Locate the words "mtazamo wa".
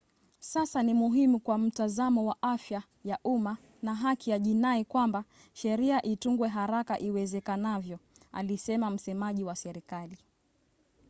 1.57-2.41